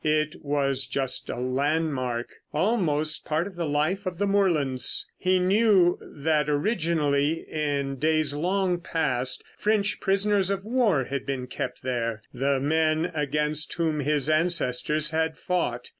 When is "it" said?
0.03-0.37